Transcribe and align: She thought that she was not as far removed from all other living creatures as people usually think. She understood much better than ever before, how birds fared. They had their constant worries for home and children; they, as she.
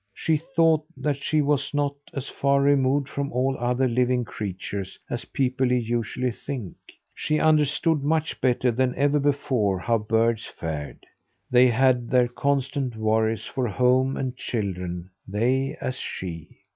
She 0.15 0.35
thought 0.37 0.83
that 0.97 1.17
she 1.17 1.41
was 1.41 1.75
not 1.75 1.93
as 2.11 2.27
far 2.27 2.59
removed 2.63 3.07
from 3.07 3.31
all 3.31 3.55
other 3.59 3.87
living 3.87 4.25
creatures 4.25 4.97
as 5.11 5.25
people 5.25 5.71
usually 5.71 6.31
think. 6.31 6.73
She 7.13 7.37
understood 7.39 8.01
much 8.01 8.41
better 8.41 8.71
than 8.71 8.95
ever 8.95 9.19
before, 9.19 9.77
how 9.77 9.99
birds 9.99 10.47
fared. 10.47 11.05
They 11.51 11.67
had 11.67 12.09
their 12.09 12.27
constant 12.27 12.95
worries 12.95 13.45
for 13.45 13.67
home 13.67 14.17
and 14.17 14.35
children; 14.35 15.11
they, 15.27 15.77
as 15.79 15.97
she. 15.99 16.61